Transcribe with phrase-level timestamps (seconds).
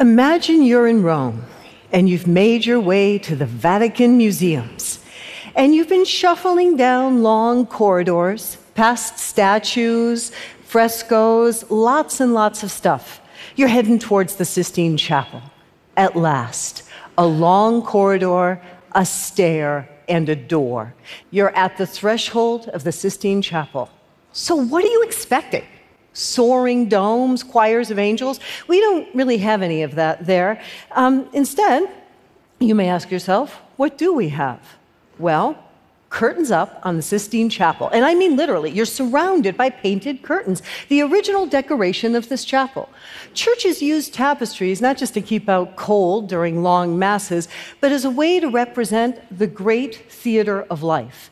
[0.00, 1.44] Imagine you're in Rome
[1.90, 5.00] and you've made your way to the Vatican museums.
[5.56, 10.30] And you've been shuffling down long corridors, past statues,
[10.62, 13.20] frescoes, lots and lots of stuff.
[13.56, 15.42] You're heading towards the Sistine Chapel.
[15.96, 16.84] At last,
[17.16, 18.62] a long corridor,
[18.92, 20.94] a stair, and a door.
[21.32, 23.90] You're at the threshold of the Sistine Chapel.
[24.32, 25.64] So, what are you expecting?
[26.18, 28.40] Soaring domes, choirs of angels.
[28.66, 30.60] We don't really have any of that there.
[30.92, 31.88] Um, instead,
[32.58, 34.60] you may ask yourself, what do we have?
[35.18, 35.56] Well,
[36.10, 37.88] curtains up on the Sistine Chapel.
[37.88, 42.88] And I mean literally, you're surrounded by painted curtains, the original decoration of this chapel.
[43.34, 47.46] Churches use tapestries not just to keep out cold during long masses,
[47.80, 51.30] but as a way to represent the great theater of life.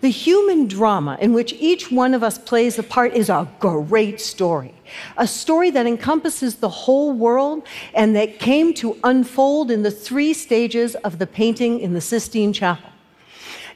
[0.00, 4.20] The human drama in which each one of us plays a part is a great
[4.20, 4.74] story.
[5.16, 10.34] A story that encompasses the whole world and that came to unfold in the three
[10.34, 12.90] stages of the painting in the Sistine Chapel.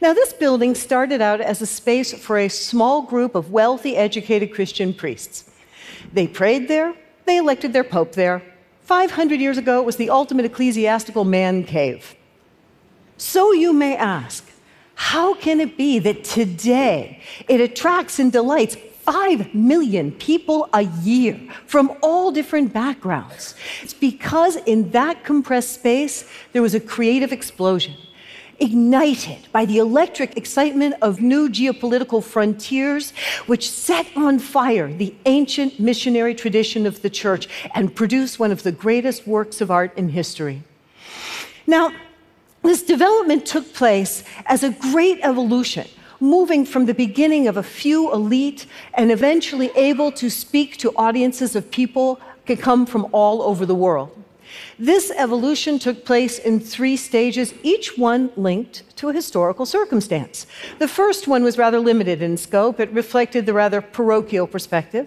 [0.03, 4.55] Now, this building started out as a space for a small group of wealthy, educated
[4.55, 5.51] Christian priests.
[6.12, 6.95] They prayed there,
[7.27, 8.43] they elected their pope there.
[8.84, 12.15] 500 years ago, it was the ultimate ecclesiastical man cave.
[13.19, 14.50] So you may ask,
[15.01, 21.41] how can it be that today it attracts and delights 5 million people a year
[21.67, 23.55] from all different backgrounds?
[23.83, 27.95] It's because in that compressed space, there was a creative explosion
[28.59, 33.12] ignited by the electric excitement of new geopolitical frontiers,
[33.47, 38.62] which set on fire the ancient missionary tradition of the church and produced one of
[38.65, 40.62] the greatest works of art in history.
[41.67, 41.91] Now,
[42.62, 45.86] this development took place as a great evolution,
[46.20, 51.56] moving from the beginning of a few elite and eventually able to speak to audiences
[51.56, 54.11] of people who come from all over the world.
[54.78, 60.47] This evolution took place in three stages, each one linked to a historical circumstance.
[60.78, 65.06] The first one was rather limited in scope, it reflected the rather parochial perspective.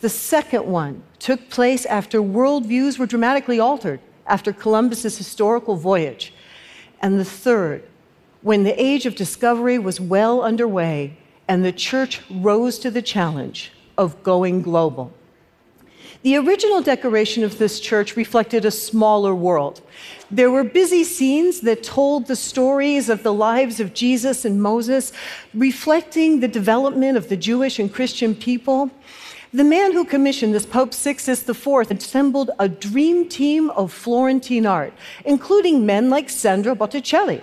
[0.00, 6.32] The second one took place after worldviews were dramatically altered after Columbus's historical voyage.
[7.00, 7.84] And the third,
[8.42, 11.16] when the age of discovery was well underway
[11.48, 15.12] and the church rose to the challenge of going global.
[16.22, 19.80] The original decoration of this church reflected a smaller world.
[20.30, 25.12] There were busy scenes that told the stories of the lives of Jesus and Moses,
[25.54, 28.90] reflecting the development of the Jewish and Christian people.
[29.52, 34.92] The man who commissioned this, Pope Sixtus IV, assembled a dream team of Florentine art,
[35.24, 37.42] including men like Sandro Botticelli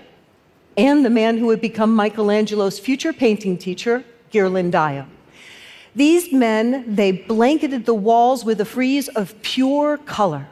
[0.78, 5.08] and the man who would become Michelangelo's future painting teacher, Ghirlandaio.
[5.96, 10.48] These men, they blanketed the walls with a frieze of pure color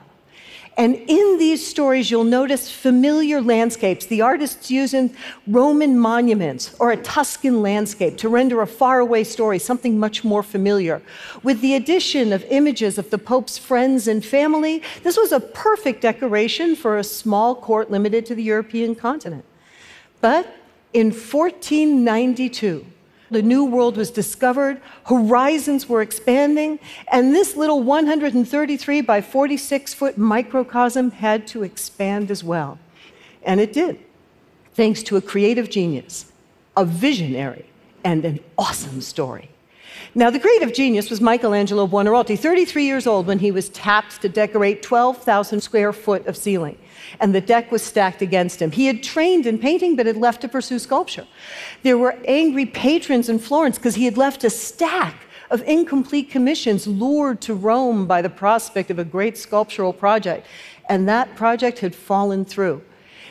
[0.78, 4.06] and in these stories, you'll notice familiar landscapes.
[4.06, 5.16] The artists using
[5.48, 11.02] Roman monuments or a Tuscan landscape to render a faraway story, something much more familiar.
[11.44, 16.02] With the addition of images of the Pope's friends and family, this was a perfect
[16.02, 19.46] decoration for a small court limited to the European continent.
[20.20, 20.46] But
[20.92, 22.86] in 1492,
[23.32, 26.80] the new world was discovered, horizons were expanding,
[27.12, 32.78] and this little 133 by 46 foot microcosm had to expand as well.
[33.44, 34.00] And it did,
[34.74, 36.32] thanks to a creative genius,
[36.78, 37.66] a visionary,
[38.04, 39.50] and an awesome story.
[40.18, 44.30] Now, the creative genius was Michelangelo Buonarroti, 33 years old when he was tapped to
[44.30, 46.78] decorate 12,000 square foot of ceiling
[47.20, 48.72] and the deck was stacked against him.
[48.72, 51.28] He had trained in painting, but had left to pursue sculpture.
[51.84, 56.88] There were angry patrons in Florence because he had left a stack of incomplete commissions,
[56.88, 60.48] lured to Rome by the prospect of a great sculptural project.
[60.88, 62.82] And that project had fallen through.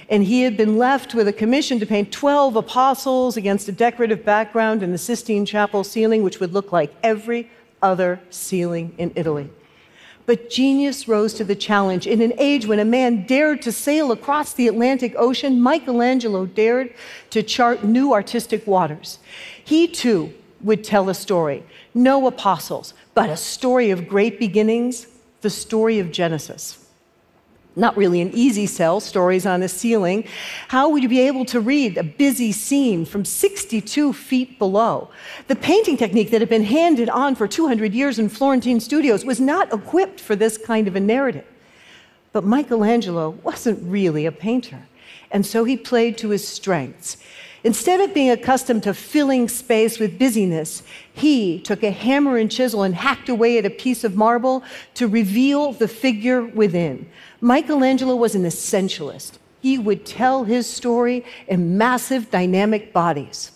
[0.09, 4.25] And he had been left with a commission to paint 12 apostles against a decorative
[4.25, 7.51] background in the Sistine Chapel ceiling, which would look like every
[7.83, 9.51] other ceiling in Italy.
[10.27, 12.07] But genius rose to the challenge.
[12.07, 16.95] In an age when a man dared to sail across the Atlantic Ocean, Michelangelo dared
[17.31, 19.19] to chart new artistic waters.
[19.63, 21.63] He too would tell a story.
[21.93, 25.07] No apostles, but a story of great beginnings,
[25.43, 26.84] the story of Genesis
[27.77, 30.25] not really an easy sell, stories on a ceiling.
[30.69, 35.11] How would you be able to read a busy scene from 62 feet below?
[35.49, 39.41] The painting technique that had been handed on for 200 years in Florentine studios was
[39.41, 41.47] not equipped for this kind of a narrative.
[42.33, 44.87] But Michelangelo wasn't really a painter,
[45.31, 47.17] and so he played to his strengths.
[47.65, 50.83] Instead of being accustomed to filling space with busyness,
[51.15, 54.63] he took a hammer and chisel and hacked away at a piece of marble
[54.93, 57.09] to reveal the figure within.
[57.41, 59.39] Michelangelo was an essentialist.
[59.63, 63.51] He would tell his story in massive, dynamic bodies.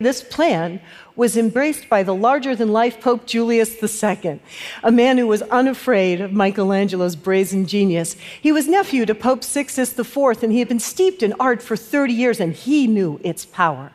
[0.00, 0.80] This plan
[1.14, 4.40] was embraced by the larger than life Pope Julius II,
[4.82, 8.16] a man who was unafraid of Michelangelo's brazen genius.
[8.40, 11.76] He was nephew to Pope Sixtus IV, and he had been steeped in art for
[11.76, 13.92] 30 years, and he knew its power.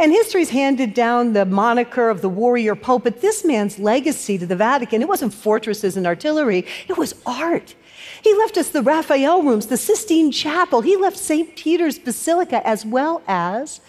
[0.00, 4.46] And history's handed down the moniker of the warrior pope, but this man's legacy to
[4.46, 7.76] the Vatican, it wasn't fortresses and artillery, it was art.
[8.24, 10.80] He left us the Raphael rooms, the Sistine Chapel.
[10.80, 11.54] He left St.
[11.54, 13.80] Peter's Basilica, as well as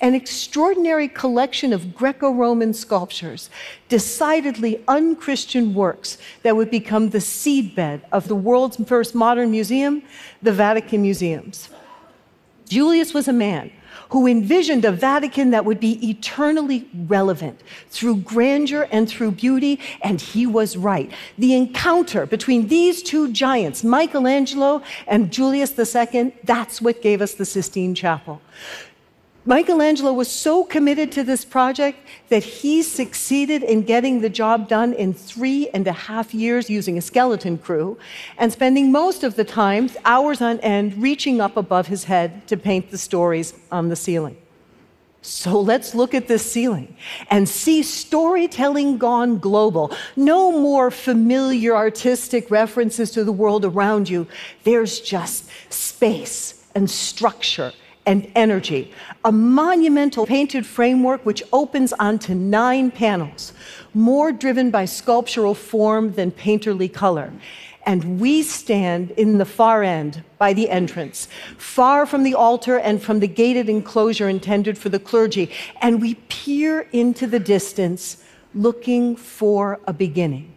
[0.00, 3.50] an extraordinary collection of Greco Roman sculptures,
[3.88, 10.02] decidedly unchristian works that would become the seedbed of the world's first modern museum,
[10.42, 11.68] the Vatican Museums.
[12.68, 13.72] Julius was a man
[14.10, 17.60] who envisioned a Vatican that would be eternally relevant
[17.90, 21.10] through grandeur and through beauty, and he was right.
[21.38, 27.44] The encounter between these two giants, Michelangelo and Julius II, that's what gave us the
[27.44, 28.40] Sistine Chapel.
[29.46, 31.98] Michelangelo was so committed to this project
[32.28, 36.98] that he succeeded in getting the job done in three and a half years using
[36.98, 37.98] a skeleton crew
[38.36, 42.56] and spending most of the time, hours on end, reaching up above his head to
[42.56, 44.36] paint the stories on the ceiling.
[45.22, 46.96] So let's look at this ceiling
[47.30, 49.94] and see storytelling gone global.
[50.16, 54.26] No more familiar artistic references to the world around you.
[54.64, 57.72] There's just space and structure
[58.10, 58.92] and energy.
[59.24, 63.52] A monumental painted framework which opens onto nine panels,
[63.94, 67.32] more driven by sculptural form than painterly color.
[67.86, 73.00] And we stand in the far end by the entrance, far from the altar and
[73.00, 75.48] from the gated enclosure intended for the clergy.
[75.80, 78.24] And we peer into the distance
[78.54, 80.52] looking for a beginning.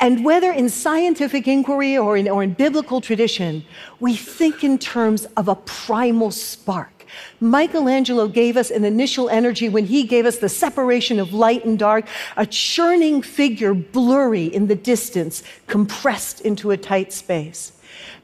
[0.00, 3.64] And whether in scientific inquiry or in, or in biblical tradition,
[3.98, 6.97] we think in terms of a primal spark.
[7.40, 11.78] Michelangelo gave us an initial energy when he gave us the separation of light and
[11.78, 12.06] dark,
[12.36, 17.72] a churning figure blurry in the distance, compressed into a tight space.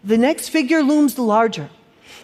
[0.02, 1.70] The next figure looms larger,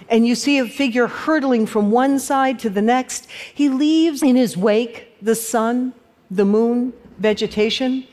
[0.09, 3.27] and you see a figure hurtling from one side to the next.
[3.55, 5.93] He leaves in his wake the sun,
[6.31, 8.07] the moon, vegetation.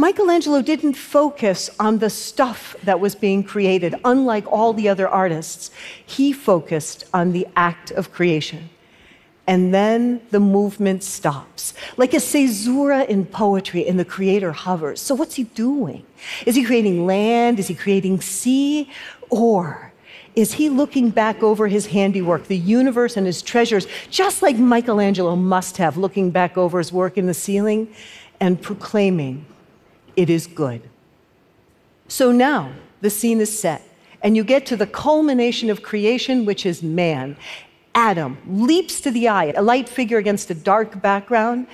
[0.00, 5.70] Michelangelo didn't focus on the stuff that was being created, unlike all the other artists.
[6.06, 8.70] He focused on the act of creation.
[9.46, 11.74] And then the movement stops.
[11.98, 15.02] Like a caesura in poetry, and the creator hovers.
[15.02, 16.06] So, what's he doing?
[16.46, 17.58] Is he creating land?
[17.58, 18.88] Is he creating sea?
[19.28, 19.92] Or
[20.34, 25.36] is he looking back over his handiwork, the universe and his treasures, just like Michelangelo
[25.36, 27.92] must have, looking back over his work in the ceiling
[28.40, 29.44] and proclaiming,
[30.20, 30.82] it is good.
[32.08, 33.80] So now the scene is set,
[34.22, 37.38] and you get to the culmination of creation, which is man.
[37.94, 41.66] Adam leaps to the eye, a light figure against a dark background,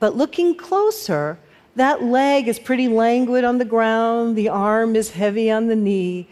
[0.00, 1.38] but looking closer,
[1.76, 6.26] that leg is pretty languid on the ground, the arm is heavy on the knee.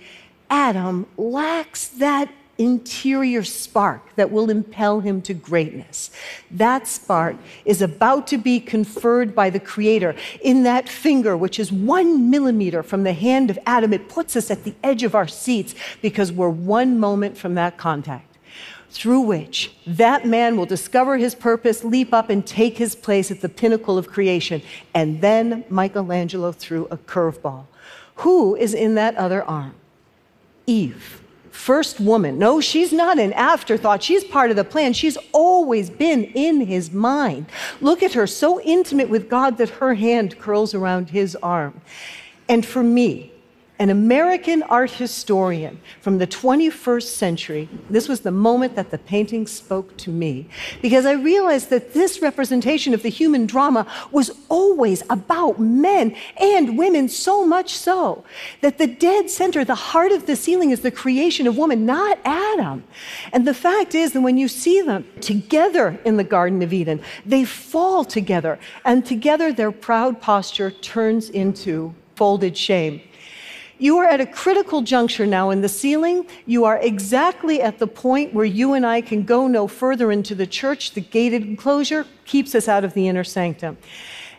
[0.50, 2.28] Adam lacks that
[2.62, 6.10] interior spark that will impel him to greatness.
[6.50, 11.72] That spark is about to be conferred by the Creator in that finger, which is
[11.72, 13.92] one millimeter from the hand of Adam.
[13.92, 17.76] It puts us at the edge of our seats because we're one moment from that
[17.76, 18.28] contact.
[18.90, 23.40] Through which that man will discover his purpose, leap up, and take his place at
[23.40, 24.60] the pinnacle of creation.
[24.92, 27.64] And then Michelangelo threw a curveball.
[28.16, 29.74] Who is in that other arm?
[30.66, 31.21] Eve
[31.52, 32.38] first woman.
[32.38, 34.02] No, she's not an afterthought.
[34.02, 34.92] She's part of the plan.
[34.92, 37.46] She's always been in his mind.
[37.80, 41.80] Look at her, so intimate with God that her hand curls around his arm.
[42.48, 43.31] And for me,
[43.82, 49.44] an American art historian from the 21st century, this was the moment that the painting
[49.44, 50.46] spoke to me,
[50.80, 56.78] because I realized that this representation of the human drama was always about men and
[56.78, 58.22] women, so much so
[58.60, 62.20] that the dead center, the heart of the ceiling, is the creation of woman, not
[62.24, 62.84] Adam.
[63.32, 67.00] And the fact is that when you see them together in the Garden of Eden,
[67.26, 73.00] they fall together, and together their proud posture turns into folded shame.
[73.78, 76.26] You are at a critical juncture now in the ceiling.
[76.46, 80.34] You are exactly at the point where you and I can go no further into
[80.34, 80.92] the church.
[80.92, 83.78] The gated enclosure keeps us out of the inner sanctum.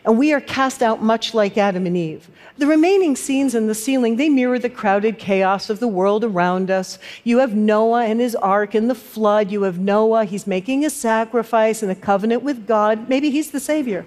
[0.04, 2.28] and we are cast out much like Adam and Eve.
[2.58, 6.70] The remaining scenes in the ceiling, they mirror the crowded chaos of the world around
[6.70, 6.98] us.
[7.24, 9.50] You have Noah and his ark and the flood.
[9.50, 13.08] You have Noah, he's making a sacrifice and a covenant with God.
[13.08, 14.06] Maybe he's the savior.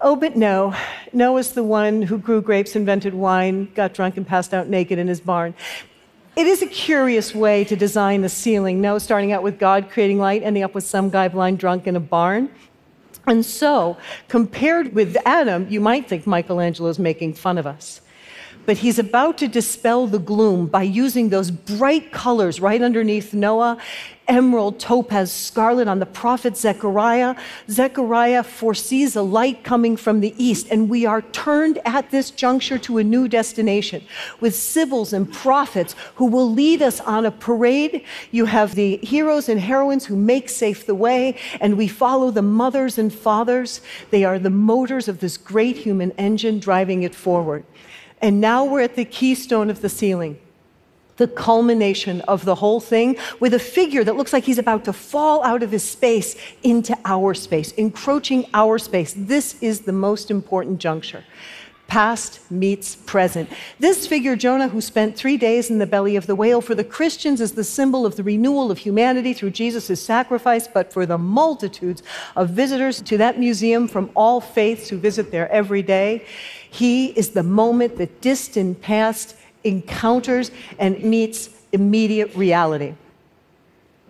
[0.00, 0.74] Oh, but no.
[1.12, 5.08] Noah's the one who grew grapes, invented wine, got drunk, and passed out naked in
[5.08, 5.54] his barn.
[6.36, 8.82] It is a curious way to design the ceiling.
[8.82, 11.96] No, starting out with God creating light, ending up with some guy blind drunk in
[11.96, 12.50] a barn.
[13.26, 13.96] And so,
[14.28, 18.02] compared with Adam, you might think Michelangelo is making fun of us.
[18.66, 23.78] But he's about to dispel the gloom by using those bright colors right underneath Noah
[24.28, 27.36] emerald, topaz, scarlet on the prophet Zechariah.
[27.70, 32.78] Zechariah foresees a light coming from the east, and we are turned at this juncture
[32.78, 34.04] to a new destination
[34.40, 38.04] with sibyls and prophets who will lead us on a parade.
[38.30, 42.42] You have the heroes and heroines who make safe the way, and we follow the
[42.42, 43.80] mothers and fathers.
[44.10, 47.64] They are the motors of this great human engine driving it forward.
[48.26, 50.36] And now we're at the keystone of the ceiling,
[51.16, 54.92] the culmination of the whole thing, with a figure that looks like he's about to
[54.92, 59.14] fall out of his space into our space, encroaching our space.
[59.16, 61.22] This is the most important juncture.
[61.86, 63.48] Past meets present.
[63.78, 66.82] This figure, Jonah, who spent three days in the belly of the whale, for the
[66.82, 71.16] Christians is the symbol of the renewal of humanity through Jesus' sacrifice, but for the
[71.16, 72.02] multitudes
[72.34, 76.26] of visitors to that museum from all faiths who visit there every day,
[76.76, 82.92] he is the moment the distant past encounters and meets immediate reality.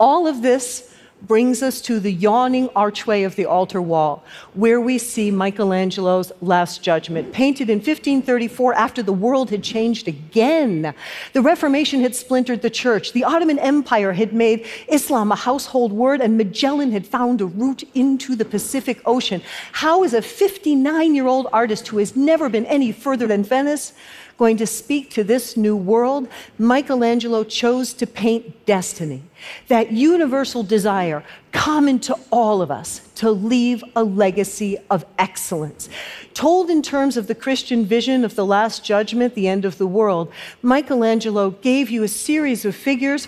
[0.00, 0.92] All of this
[1.22, 6.82] brings us to the yawning archway of the altar wall, where we see Michelangelo's Last
[6.82, 10.94] Judgment, painted in 1534 after the world had changed again.
[11.32, 16.20] The Reformation had splintered the church, the Ottoman Empire had made Islam a household word,
[16.20, 19.42] and Magellan had found a route into the Pacific Ocean.
[19.72, 23.92] How is a 59 year old artist who has never been any further than Venice?
[24.38, 26.28] Going to speak to this new world,
[26.58, 29.22] Michelangelo chose to paint destiny,
[29.68, 35.88] that universal desire common to all of us to leave a legacy of excellence.
[36.34, 39.86] Told in terms of the Christian vision of the Last Judgment, the end of the
[39.86, 43.26] world, Michelangelo gave you a series of figures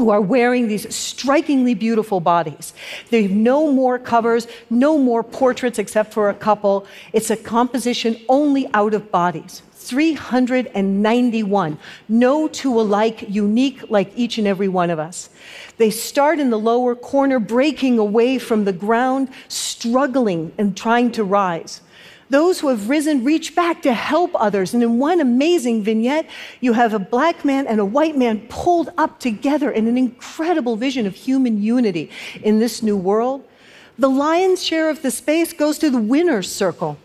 [0.00, 2.72] who are wearing these strikingly beautiful bodies.
[3.10, 6.86] They have no more covers, no more portraits except for a couple.
[7.12, 9.62] It's a composition only out of bodies.
[9.74, 11.78] 391.
[12.08, 15.28] No two alike, unique like each and every one of us.
[15.76, 21.24] They start in the lower corner, breaking away from the ground, struggling and trying to
[21.24, 21.82] rise.
[22.30, 24.72] Those who have risen reach back to help others.
[24.72, 26.26] And in one amazing vignette,
[26.60, 30.76] you have a black man and a white man pulled up together in an incredible
[30.76, 32.08] vision of human unity
[32.42, 33.44] in this new world.
[33.98, 36.98] The lion's share of the space goes to the winner's circle.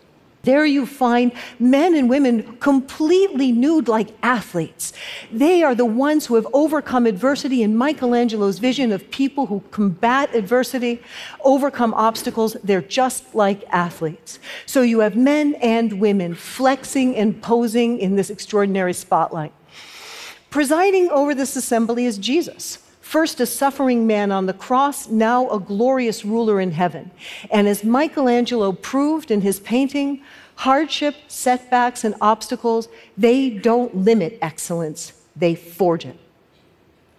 [0.46, 4.94] There you find men and women completely nude like athletes.
[5.32, 10.34] They are the ones who have overcome adversity in Michelangelo's vision of people who combat
[10.36, 11.02] adversity,
[11.44, 12.56] overcome obstacles.
[12.64, 14.40] They're just like athletes.
[14.68, 19.52] So you have men and women flexing and posing in this extraordinary spotlight.
[20.52, 22.85] Presiding over this assembly is Jesus.
[23.16, 27.12] First, a suffering man on the cross, now a glorious ruler in heaven.
[27.50, 30.22] And as Michelangelo proved in his painting,
[30.56, 36.20] hardship, setbacks, and obstacles, they don't limit excellence, they forge it.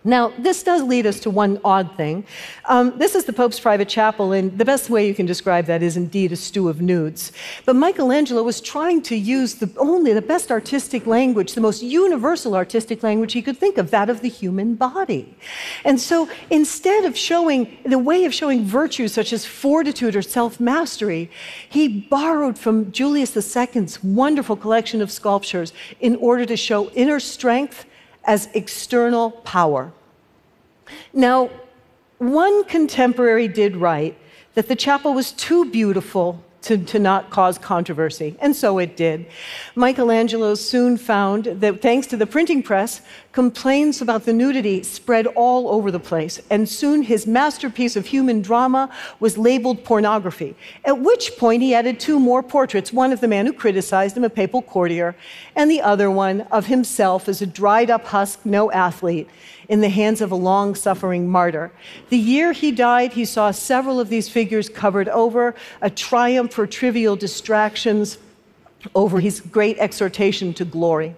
[0.06, 2.24] Now, this does lead us to one odd thing.
[2.66, 5.82] Um, this is the Pope's private chapel, and the best way you can describe that
[5.82, 7.32] is indeed a stew of nudes.
[7.64, 12.54] But Michelangelo was trying to use the only the best artistic language, the most universal
[12.54, 15.36] artistic language he could think of, that of the human body.
[15.84, 21.32] And so instead of showing the way of showing virtues such as fortitude or self-mastery,
[21.68, 27.86] he borrowed from Julius II's wonderful collection of sculptures in order to show inner strength
[28.26, 29.92] as external power.
[31.12, 31.50] Now,
[32.18, 34.16] one contemporary did write
[34.54, 39.26] that the chapel was too beautiful to, to not cause controversy, and so it did.
[39.76, 45.68] Michelangelo soon found that thanks to the printing press, complaints about the nudity spread all
[45.68, 48.90] over the place, and soon his masterpiece of human drama
[49.20, 50.56] was labeled pornography.
[50.84, 54.24] At which point he added two more portraits one of the man who criticized him,
[54.24, 55.14] a papal courtier,
[55.54, 59.28] and the other one of himself as a dried up husk, no athlete
[59.68, 61.72] in the hands of a long suffering martyr.
[62.08, 66.66] The year he died, he saw several of these figures covered over, a triumph for
[66.66, 68.18] trivial distractions
[68.94, 71.16] over his great exhortation to glory.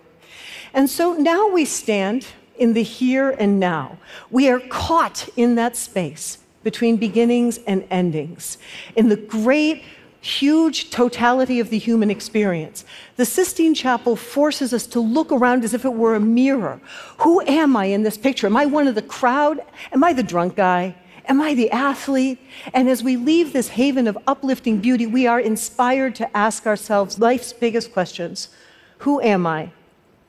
[0.73, 2.27] And so now we stand
[2.57, 3.99] in the here and now.
[4.31, 8.59] We are caught in that space between beginnings and endings,
[8.97, 9.83] in the great
[10.21, 12.85] huge totality of the human experience.
[13.17, 16.81] The Sistine Chapel forces us to look around as if it were a mirror.
[17.19, 18.47] Who am I in this picture?
[18.47, 19.61] Am I one of the crowd?
[19.93, 20.97] Am I the drunk guy?
[21.27, 22.39] Am I the athlete?
[22.73, 27.19] And as we leave this haven of uplifting beauty, we are inspired to ask ourselves
[27.19, 28.49] life's biggest questions
[28.99, 29.71] Who am I?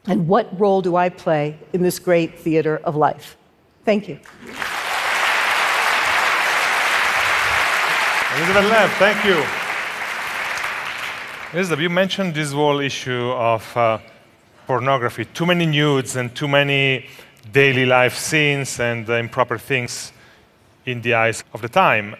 [0.05, 3.37] And what role do I play in this great theater of life?
[3.85, 4.19] Thank you.
[8.37, 9.68] Elizabeth Lev, thank you.
[11.51, 13.97] Elizabeth, you mentioned this whole issue of uh,
[14.67, 15.25] pornography.
[15.25, 17.07] Too many nudes and too many
[17.51, 20.11] daily life scenes and improper things
[20.85, 22.15] in the eyes of the time.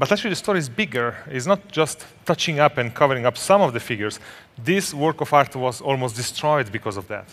[0.00, 1.14] But actually, the story is bigger.
[1.30, 4.18] It's not just touching up and covering up some of the figures.
[4.56, 7.26] This work of art was almost destroyed because of that.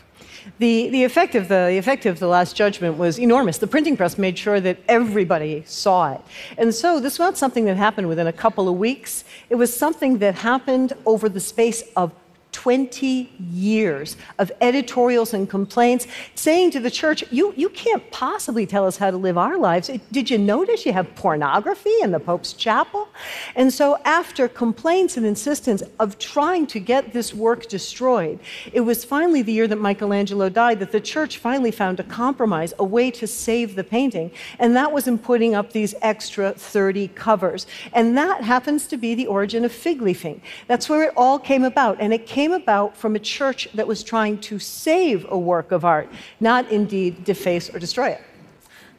[0.60, 3.58] The, the, effect of the, the effect of the Last Judgment was enormous.
[3.58, 6.22] The printing press made sure that everybody saw it.
[6.58, 9.24] And so this was not something that happened within a couple of weeks.
[9.50, 12.12] It was something that happened over the space of
[12.58, 18.88] 20 years of editorials and complaints saying to the church, you, you can't possibly tell
[18.88, 19.92] us how to live our lives.
[20.12, 23.10] Did you notice you have pornography in the Pope's chapel?
[23.56, 28.40] And so, after complaints and insistence of trying to get this work destroyed,
[28.74, 32.74] it was finally the year that Michelangelo died that the church finally found a compromise,
[32.80, 34.32] a way to save the painting.
[34.58, 37.68] And that was in putting up these extra 30 covers.
[37.94, 40.42] And that happens to be the origin of fig leafing.
[40.66, 41.98] That's where it all came about.
[42.02, 45.70] And it came came about from a church that was trying to save a work
[45.74, 46.08] of art,
[46.40, 48.22] not indeed deface or destroy it.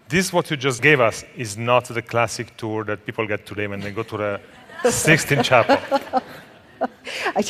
[0.09, 3.67] This, what you just gave us, is not the classic tour that people get today
[3.67, 4.41] when they go to the
[4.91, 5.79] Sistine Chapel.
[7.41, 7.43] I,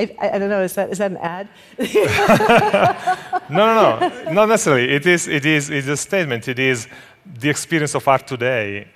[0.00, 0.02] I,
[0.34, 1.48] I, don't know, is that, is that an ad?
[3.50, 4.88] no, no, no, not necessarily.
[4.98, 6.46] It is, it is it's a statement.
[6.46, 6.86] It is
[7.40, 8.86] the experience of art today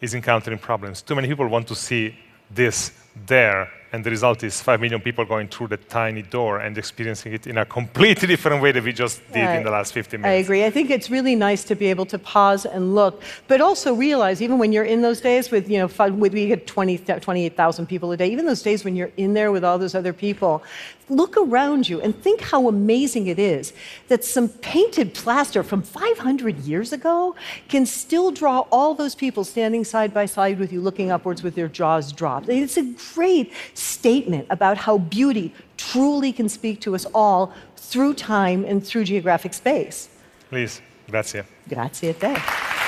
[0.00, 1.02] is encountering problems.
[1.02, 2.14] Too many people want to see
[2.50, 2.92] this
[3.26, 7.32] there and the result is 5 million people going through the tiny door and experiencing
[7.32, 10.20] it in a completely different way that we just did yeah, in the last 15
[10.20, 10.34] minutes.
[10.34, 10.64] I agree.
[10.64, 14.42] I think it's really nice to be able to pause and look, but also realize,
[14.42, 18.10] even when you're in those days with, you know, with, we get 20, 28,000 people
[18.10, 20.64] a day, even those days when you're in there with all those other people,
[21.08, 23.72] look around you and think how amazing it is
[24.08, 27.34] that some painted plaster from 500 years ago
[27.68, 31.54] can still draw all those people standing side by side with you, looking upwards with
[31.54, 32.48] their jaws dropped.
[32.48, 33.52] It's a great
[33.84, 39.54] statement about how beauty truly can speak to us all through time and through geographic
[39.54, 40.08] space.
[40.48, 41.42] Please, grazie.
[41.68, 42.34] Grazie a te.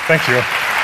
[0.07, 0.76] Thank you.